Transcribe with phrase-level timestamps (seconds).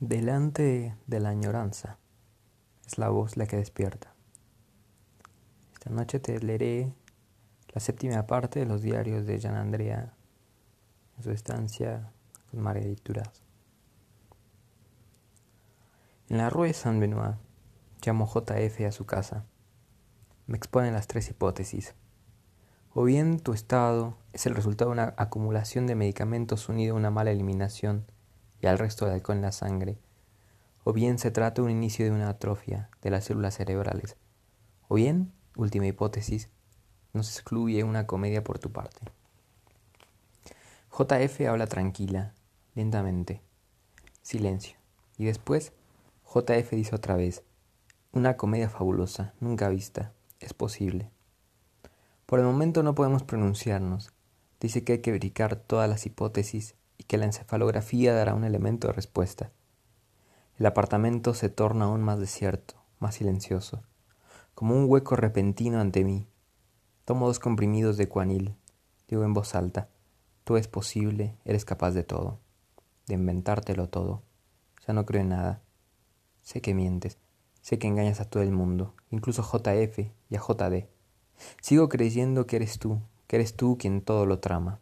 [0.00, 1.98] Delante de la añoranza
[2.86, 4.14] es la voz la que despierta.
[5.72, 6.94] Esta noche te leeré
[7.74, 10.14] la séptima parte de los diarios de Gian Andrea
[11.16, 12.12] en su estancia
[12.48, 13.42] con Marguerite Duras.
[16.28, 17.34] En la Rue Saint-Benoît
[18.06, 19.46] llamo JF a su casa.
[20.46, 21.96] Me expone las tres hipótesis.
[22.94, 27.10] O bien tu estado es el resultado de una acumulación de medicamentos unido a una
[27.10, 28.06] mala eliminación
[28.60, 29.98] y al resto de alcohol en la sangre,
[30.84, 34.16] o bien se trata de un inicio de una atrofia de las células cerebrales,
[34.88, 36.48] o bien, última hipótesis,
[37.12, 39.00] no se excluye una comedia por tu parte.
[40.90, 42.34] JF habla tranquila,
[42.74, 43.42] lentamente.
[44.22, 44.78] Silencio.
[45.16, 45.72] Y después,
[46.24, 47.42] JF dice otra vez,
[48.12, 51.10] una comedia fabulosa, nunca vista, es posible.
[52.26, 54.12] Por el momento no podemos pronunciarnos.
[54.60, 56.74] Dice que hay que verificar todas las hipótesis
[57.08, 59.50] que la encefalografía dará un elemento de respuesta.
[60.58, 63.82] El apartamento se torna aún más desierto, más silencioso,
[64.54, 66.28] como un hueco repentino ante mí.
[67.04, 68.54] Tomo dos comprimidos de cuanil.
[69.08, 69.88] Digo en voz alta,
[70.44, 72.40] tú es posible, eres capaz de todo,
[73.06, 74.22] de inventártelo todo.
[74.86, 75.62] Ya no creo en nada.
[76.42, 77.16] Sé que mientes,
[77.62, 80.88] sé que engañas a todo el mundo, incluso JF y a JD.
[81.62, 84.80] Sigo creyendo que eres tú, que eres tú quien todo lo trama.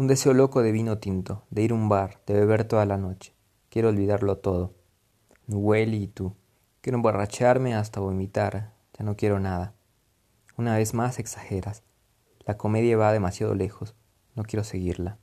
[0.00, 2.96] Un deseo loco de vino tinto, de ir a un bar, de beber toda la
[2.96, 3.34] noche.
[3.68, 4.72] Quiero olvidarlo todo.
[5.46, 6.34] Nueli y tú.
[6.80, 8.72] Quiero emborracharme hasta vomitar.
[8.98, 9.74] Ya no quiero nada.
[10.56, 11.82] Una vez más exageras.
[12.46, 13.94] La comedia va demasiado lejos.
[14.34, 15.18] No quiero seguirla.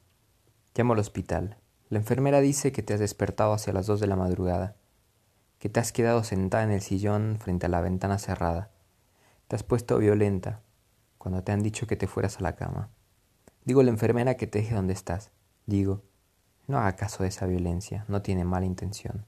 [0.76, 1.58] Llamo al hospital.
[1.90, 4.76] La enfermera dice que te has despertado hacia las dos de la madrugada,
[5.58, 8.70] que te has quedado sentada en el sillón frente a la ventana cerrada.
[9.48, 10.62] Te has puesto violenta
[11.18, 12.92] cuando te han dicho que te fueras a la cama.
[13.68, 15.30] Digo la enfermera que te deje donde estás.
[15.66, 16.02] Digo,
[16.68, 19.26] no haga caso de esa violencia, no tiene mala intención.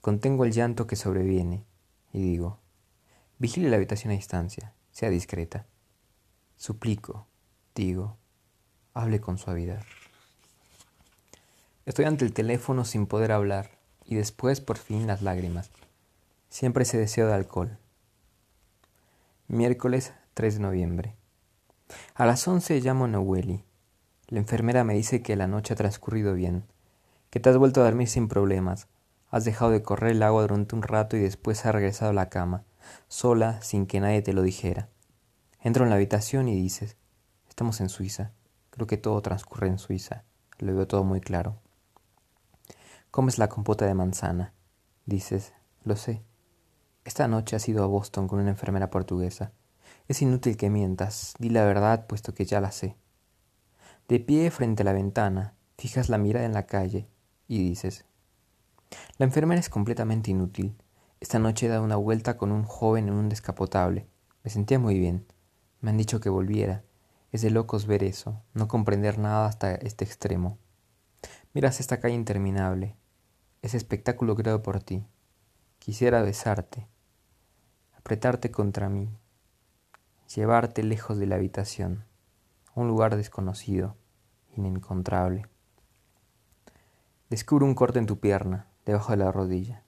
[0.00, 1.64] Contengo el llanto que sobreviene
[2.12, 2.58] y digo,
[3.38, 5.66] vigile la habitación a distancia, sea discreta.
[6.56, 7.28] Suplico,
[7.76, 8.16] digo,
[8.92, 9.84] hable con suavidad.
[11.86, 13.70] Estoy ante el teléfono sin poder hablar
[14.04, 15.70] y después por fin las lágrimas.
[16.48, 17.78] Siempre ese deseo de alcohol.
[19.46, 21.17] Miércoles 3 de noviembre.
[22.14, 23.64] A las once llamo a Noeli.
[24.28, 26.64] La enfermera me dice que la noche ha transcurrido bien,
[27.30, 28.88] que te has vuelto a dormir sin problemas,
[29.30, 32.28] has dejado de correr el agua durante un rato y después has regresado a la
[32.28, 32.64] cama,
[33.08, 34.88] sola, sin que nadie te lo dijera.
[35.60, 36.96] Entro en la habitación y dices,
[37.48, 38.32] estamos en Suiza,
[38.70, 40.24] creo que todo transcurre en Suiza,
[40.58, 41.58] lo veo todo muy claro.
[43.10, 44.52] Comes la compota de manzana,
[45.06, 45.54] dices,
[45.84, 46.22] lo sé.
[47.04, 49.52] Esta noche has ido a Boston con una enfermera portuguesa.
[50.08, 52.96] Es inútil que mientas, di la verdad puesto que ya la sé.
[54.08, 57.06] De pie frente a la ventana, fijas la mirada en la calle
[57.46, 58.06] y dices,
[59.18, 60.74] la enfermera es completamente inútil.
[61.20, 64.06] Esta noche he dado una vuelta con un joven en un descapotable.
[64.44, 65.26] Me sentía muy bien.
[65.82, 66.84] Me han dicho que volviera.
[67.30, 70.56] Es de locos ver eso, no comprender nada hasta este extremo.
[71.52, 72.96] Miras esta calle interminable,
[73.60, 75.04] ese espectáculo creado por ti.
[75.78, 76.88] Quisiera besarte,
[77.94, 79.10] apretarte contra mí,
[80.34, 82.04] llevarte lejos de la habitación,
[82.74, 83.96] a un lugar desconocido,
[84.56, 85.46] inencontrable.
[87.30, 89.82] Descubro un corte en tu pierna, debajo de la rodilla.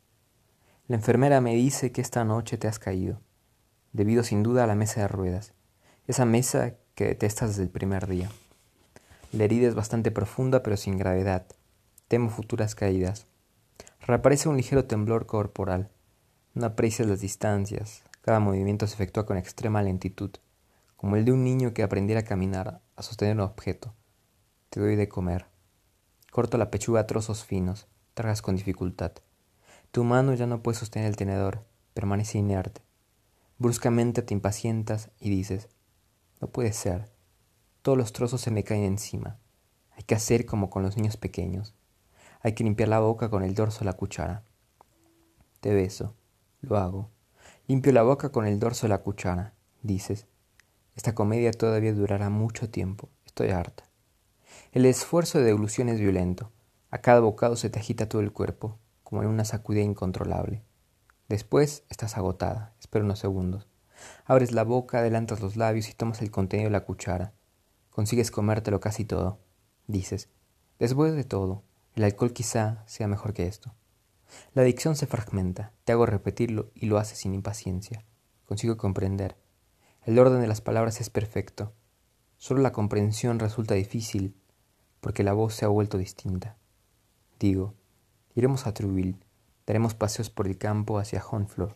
[0.88, 3.20] La enfermera me dice que esta noche te has caído,
[3.92, 5.52] debido sin duda a la mesa de ruedas,
[6.06, 8.30] esa mesa que detestas desde el primer día.
[9.32, 11.46] La herida es bastante profunda pero sin gravedad.
[12.08, 13.26] Temo futuras caídas.
[14.00, 15.90] Reaparece un ligero temblor corporal.
[16.54, 20.30] No aprecias las distancias, cada movimiento se efectúa con extrema lentitud,
[20.96, 23.94] como el de un niño que aprendiera a caminar, a sostener un objeto.
[24.68, 25.46] Te doy de comer.
[26.30, 29.12] Corto la pechuga a trozos finos, tragas con dificultad.
[29.90, 31.64] Tu mano ya no puede sostener el tenedor,
[31.94, 32.82] permanece inerte.
[33.58, 35.68] Bruscamente te impacientas y dices,
[36.40, 37.10] no puede ser.
[37.82, 39.38] Todos los trozos se me caen encima.
[39.92, 41.74] Hay que hacer como con los niños pequeños.
[42.42, 44.44] Hay que limpiar la boca con el dorso de la cuchara.
[45.60, 46.14] Te beso.
[46.60, 47.10] Lo hago.
[47.70, 50.26] Limpio la boca con el dorso de la cuchara, dices.
[50.96, 53.10] Esta comedia todavía durará mucho tiempo.
[53.24, 53.84] Estoy harta.
[54.72, 56.50] El esfuerzo de deglución es violento.
[56.90, 60.64] A cada bocado se te agita todo el cuerpo, como en una sacudida incontrolable.
[61.28, 62.74] Después estás agotada.
[62.80, 63.68] Espera unos segundos.
[64.24, 67.34] Abres la boca, adelantas los labios y tomas el contenido de la cuchara.
[67.90, 69.38] Consigues comértelo casi todo.
[69.86, 70.28] Dices,
[70.80, 71.62] después de todo,
[71.94, 73.72] el alcohol quizá sea mejor que esto.
[74.54, 78.04] La dicción se fragmenta, te hago repetirlo y lo haces sin impaciencia.
[78.46, 79.36] Consigo comprender.
[80.04, 81.72] El orden de las palabras es perfecto.
[82.36, 84.34] Solo la comprensión resulta difícil
[85.00, 86.56] porque la voz se ha vuelto distinta.
[87.38, 87.74] Digo,
[88.34, 89.18] Iremos a Trouville.
[89.66, 91.74] Daremos paseos por el campo hacia Honfleur.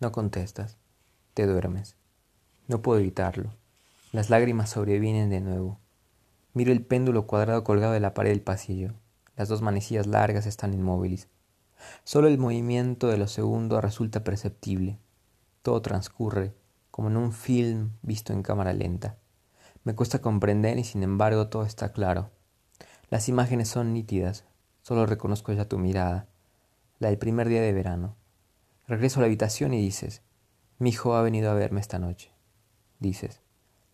[0.00, 0.78] No contestas.
[1.34, 1.96] Te duermes.
[2.68, 3.52] No puedo evitarlo.
[4.12, 5.80] Las lágrimas sobrevienen de nuevo.
[6.54, 8.94] Miro el péndulo cuadrado colgado de la pared del pasillo.
[9.36, 11.28] Las dos manecillas largas están inmóviles.
[12.04, 14.98] Solo el movimiento de los segundos resulta perceptible.
[15.62, 16.54] Todo transcurre
[16.90, 19.18] como en un film visto en cámara lenta.
[19.84, 22.30] Me cuesta comprender y sin embargo todo está claro.
[23.10, 24.44] Las imágenes son nítidas,
[24.80, 26.28] solo reconozco ya tu mirada,
[26.98, 28.16] la del primer día de verano.
[28.88, 30.22] Regreso a la habitación y dices,
[30.78, 32.32] mi hijo ha venido a verme esta noche.
[32.98, 33.42] Dices,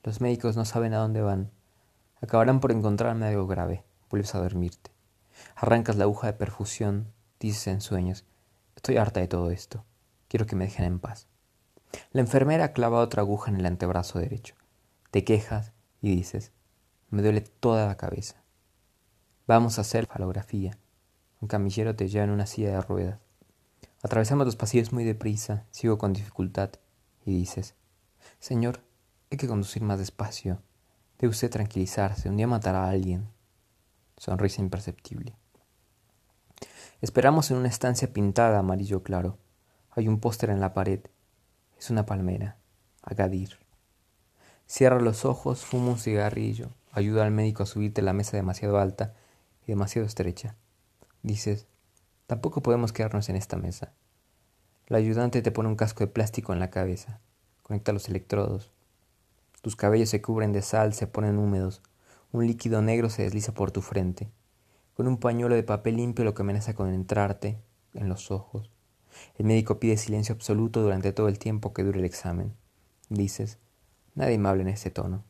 [0.04, 1.50] los médicos no saben a dónde van.
[2.20, 3.84] Acabarán por encontrarme algo grave.
[4.08, 4.92] Vuelves a dormirte.
[5.54, 8.24] Arrancas la aguja de perfusión, dices en sueños,
[8.76, 9.84] estoy harta de todo esto.
[10.28, 11.28] Quiero que me dejen en paz.
[12.10, 14.54] La enfermera clava otra aguja en el antebrazo derecho.
[15.10, 16.52] Te quejas y dices,
[17.10, 18.42] me duele toda la cabeza.
[19.46, 20.78] Vamos a hacer falografía.
[21.40, 23.20] Un camillero te lleva en una silla de ruedas.
[24.02, 26.70] Atravesamos los pasillos muy deprisa, sigo con dificultad,
[27.24, 27.74] y dices,
[28.38, 28.80] Señor,
[29.30, 30.60] hay que conducir más despacio.
[31.18, 33.28] Debe usted tranquilizarse, un día matará a alguien.
[34.22, 35.34] Sonrisa imperceptible.
[37.00, 39.36] Esperamos en una estancia pintada amarillo claro.
[39.90, 41.00] Hay un póster en la pared.
[41.76, 42.56] Es una palmera.
[43.02, 43.58] Agadir.
[44.68, 49.12] Cierra los ojos, fuma un cigarrillo, ayuda al médico a subirte la mesa demasiado alta
[49.66, 50.54] y demasiado estrecha.
[51.24, 51.66] Dices,
[52.28, 53.92] tampoco podemos quedarnos en esta mesa.
[54.86, 57.18] La ayudante te pone un casco de plástico en la cabeza,
[57.64, 58.70] conecta los electrodos.
[59.62, 61.82] Tus cabellos se cubren de sal, se ponen húmedos,
[62.32, 64.30] un líquido negro se desliza por tu frente.
[64.94, 67.58] Con un pañuelo de papel limpio lo que amenaza con entrarte
[67.94, 68.70] en los ojos.
[69.36, 72.54] El médico pide silencio absoluto durante todo el tiempo que dure el examen.
[73.10, 73.58] Dices,
[74.14, 75.24] nadie me habla en ese tono.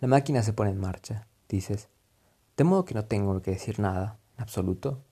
[0.00, 1.26] La máquina se pone en marcha.
[1.48, 1.88] Dices,
[2.56, 5.02] de modo que no tengo que decir nada, en absoluto.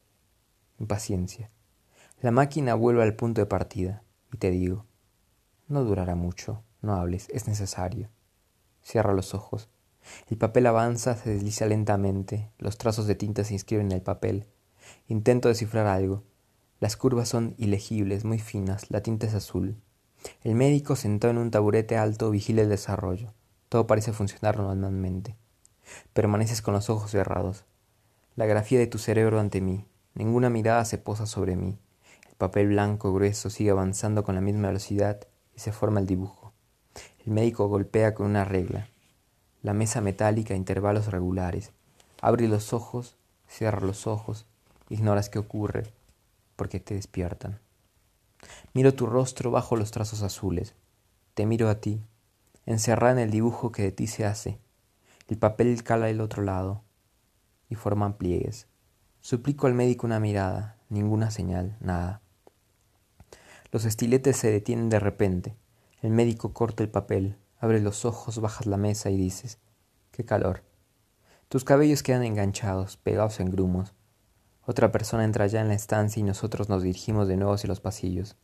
[0.79, 1.51] Impaciencia.
[2.21, 4.03] La máquina vuelve al punto de partida
[4.33, 4.85] y te digo,
[5.69, 8.11] no durará mucho, no hables, es necesario.
[8.83, 9.71] Cierra los ojos.
[10.29, 14.47] El papel avanza, se desliza lentamente, los trazos de tinta se inscriben en el papel.
[15.09, 16.23] Intento descifrar algo.
[16.81, 19.77] Las curvas son ilegibles, muy finas, la tinta es azul.
[20.43, 23.33] El médico sentado en un taburete alto vigila el desarrollo.
[23.69, 25.37] Todo parece funcionar normalmente.
[26.13, 27.65] Permaneces con los ojos cerrados.
[28.37, 29.87] La grafía de tu cerebro ante mí.
[30.15, 31.79] Ninguna mirada se posa sobre mí.
[32.29, 36.53] El papel blanco grueso sigue avanzando con la misma velocidad y se forma el dibujo.
[37.25, 38.89] El médico golpea con una regla.
[39.65, 41.73] La mesa metálica a intervalos regulares.
[42.21, 43.17] Abre los ojos,
[43.49, 44.45] cierra los ojos,
[44.91, 45.85] ignoras qué ocurre,
[46.55, 47.59] porque te despiertan.
[48.75, 50.75] Miro tu rostro bajo los trazos azules.
[51.33, 52.03] Te miro a ti,
[52.67, 54.59] encerrada en el dibujo que de ti se hace,
[55.29, 56.83] el papel cala del otro lado
[57.71, 58.67] y forman pliegues.
[59.23, 62.21] Suplico al médico una mirada, ninguna señal, nada.
[63.73, 65.57] Los estiletes se detienen de repente.
[66.03, 69.59] El médico corta el papel, abre los ojos, bajas la mesa y dices,
[70.11, 70.63] qué calor.
[71.49, 73.95] Tus cabellos quedan enganchados, pegados en grumos.
[74.67, 77.81] Otra persona entra ya en la estancia y nosotros nos dirigimos de nuevo hacia los
[77.81, 78.37] pasillos.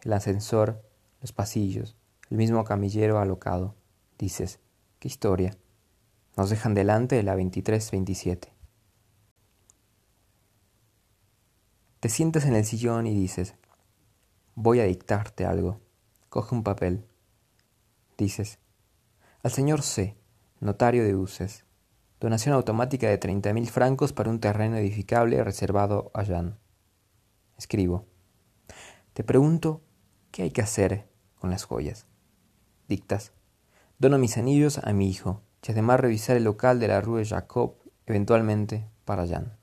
[0.00, 0.82] El ascensor,
[1.20, 1.98] los pasillos,
[2.30, 3.74] el mismo camillero alocado.
[4.18, 4.58] Dices,
[5.00, 5.54] qué historia.
[6.38, 8.48] Nos dejan delante de la 23-27.
[12.00, 13.54] Te sientes en el sillón y dices,
[14.54, 15.78] voy a dictarte algo.
[16.30, 17.04] Coge un papel.
[18.18, 18.58] Dices,
[19.42, 20.16] al señor C,
[20.60, 21.64] notario de Uses,
[22.18, 26.58] donación automática de treinta mil francos para un terreno edificable reservado a Jean.
[27.58, 28.06] Escribo.
[29.12, 29.82] Te pregunto,
[30.30, 32.06] ¿qué hay que hacer con las joyas?
[32.88, 33.32] Dictas.
[33.98, 37.74] Dono mis anillos a mi hijo, y además revisar el local de la Rue Jacob,
[38.06, 39.58] eventualmente para Jan.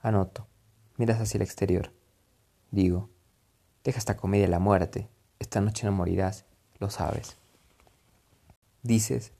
[0.00, 0.48] Anoto.
[0.96, 1.92] Miras hacia el exterior.
[2.70, 3.10] Digo,
[3.84, 5.08] deja esta comedia la muerte.
[5.38, 6.45] Esta noche no morirás,
[6.78, 7.36] lo sabes.
[8.82, 9.32] Dices,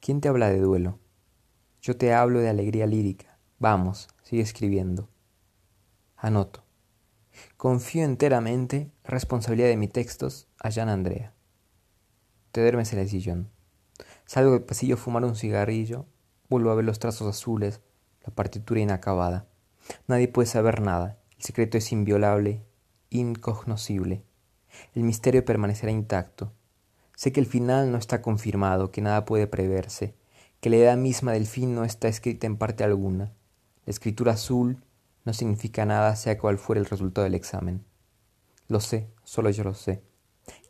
[0.00, 0.98] ¿quién te habla de duelo?
[1.80, 3.38] Yo te hablo de alegría lírica.
[3.58, 5.08] Vamos, sigue escribiendo.
[6.16, 6.62] Anoto.
[7.56, 11.34] Confío enteramente responsabilidad de mis textos a Jan Andrea.
[12.52, 13.50] Te duermes en el sillón.
[14.26, 16.06] Salgo del pasillo a fumar un cigarrillo,
[16.48, 17.80] vuelvo a ver los trazos azules,
[18.24, 19.48] la partitura inacabada.
[20.06, 22.64] Nadie puede saber nada, el secreto es inviolable,
[23.10, 24.24] incognoscible.
[24.94, 26.52] El misterio permanecerá intacto.
[27.16, 30.14] Sé que el final no está confirmado, que nada puede preverse,
[30.60, 33.32] que la idea misma del fin no está escrita en parte alguna.
[33.84, 34.84] La escritura azul
[35.24, 37.84] no significa nada sea cual fuera el resultado del examen.
[38.68, 40.02] Lo sé, solo yo lo sé,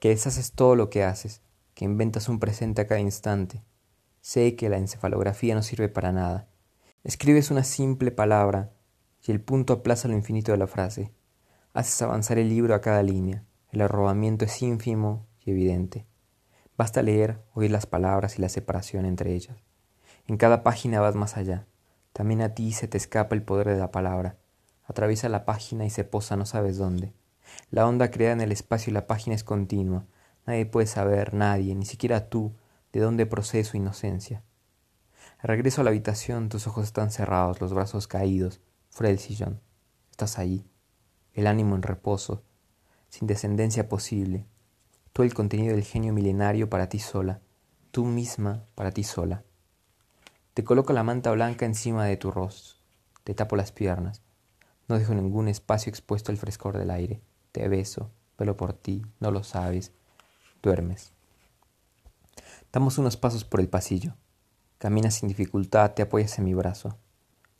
[0.00, 1.42] que deshaces todo lo que haces,
[1.74, 3.62] que inventas un presente a cada instante.
[4.20, 6.48] Sé que la encefalografía no sirve para nada,
[7.04, 8.70] Escribes una simple palabra
[9.26, 11.12] y el punto aplaza lo infinito de la frase.
[11.72, 13.44] Haces avanzar el libro a cada línea.
[13.72, 16.06] El arrobamiento es ínfimo y evidente.
[16.76, 19.56] Basta leer, oír las palabras y la separación entre ellas.
[20.26, 21.66] En cada página vas más allá.
[22.12, 24.36] También a ti se te escapa el poder de la palabra.
[24.84, 27.14] Atraviesa la página y se posa no sabes dónde.
[27.70, 30.04] La onda crea en el espacio y la página es continua.
[30.46, 32.52] Nadie puede saber, nadie, ni siquiera tú,
[32.92, 34.42] de dónde procede su inocencia.
[35.42, 38.60] Regreso a la habitación, tus ojos están cerrados, los brazos caídos,
[38.90, 39.62] fuera del sillón.
[40.10, 40.68] Estás ahí,
[41.32, 42.42] el ánimo en reposo,
[43.12, 44.46] sin descendencia posible.
[45.12, 47.40] Todo el contenido del genio milenario para ti sola,
[47.90, 49.44] tú misma para ti sola.
[50.54, 52.78] Te coloco la manta blanca encima de tu rostro,
[53.22, 54.22] te tapo las piernas,
[54.88, 57.20] no dejo ningún espacio expuesto al frescor del aire,
[57.52, 59.92] te beso, velo por ti, no lo sabes,
[60.62, 61.12] duermes.
[62.72, 64.14] Damos unos pasos por el pasillo.
[64.78, 66.96] Caminas sin dificultad, te apoyas en mi brazo.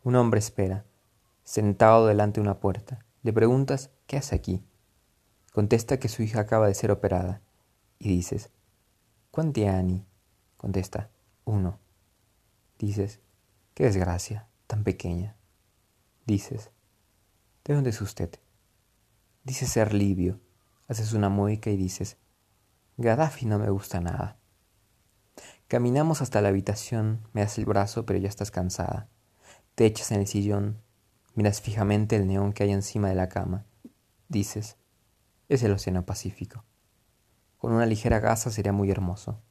[0.02, 0.86] Un hombre espera,
[1.44, 3.04] sentado delante de una puerta.
[3.22, 4.64] Le preguntas, ¿qué hace aquí?
[5.52, 7.42] Contesta que su hija acaba de ser operada.
[7.98, 8.50] Y dices,
[9.30, 10.06] ¿cuánti anni?
[10.56, 11.10] Contesta,
[11.44, 11.78] uno.
[12.78, 13.20] Dices,
[13.74, 15.36] qué desgracia, tan pequeña.
[16.24, 16.70] Dices,
[17.64, 18.30] ¿de dónde es usted?
[19.44, 20.40] Dices ser libio.
[20.88, 22.16] Haces una mueca y dices,
[22.96, 24.38] Gaddafi no me gusta nada.
[25.68, 29.08] Caminamos hasta la habitación, me das el brazo, pero ya estás cansada.
[29.74, 30.82] Te echas en el sillón,
[31.34, 33.66] miras fijamente el neón que hay encima de la cama.
[34.28, 34.76] Dices,
[35.54, 36.64] es el Océano Pacífico.
[37.58, 39.42] Con una ligera gasa sería muy hermoso.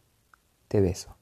[0.68, 1.18] Te beso.